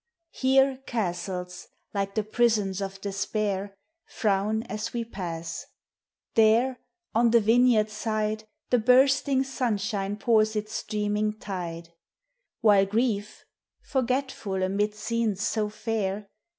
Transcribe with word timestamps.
Here 0.31 0.77
castles, 0.87 1.67
like 1.93 2.15
the 2.15 2.23
prisons 2.23 2.81
of 2.81 2.99
despair, 3.01 3.75
Frown 4.07 4.63
as 4.63 4.93
we 4.93 5.05
pass;— 5.05 5.67
there, 6.33 6.79
on 7.13 7.29
the 7.29 7.39
vineyards 7.39 7.93
side, 7.93 8.45
The 8.71 8.79
bursting 8.79 9.43
sunshine 9.43 10.17
poms 10.17 10.55
its 10.55 10.83
si 10.89 11.03
learning 11.05 11.37
tide; 11.39 11.89
While 12.61 12.87
Grief, 12.87 13.45
forgetful 13.83 14.63
amid 14.63 14.95
scenes 14.95 15.43
so 15.47 15.69
fair. 15.69 16.29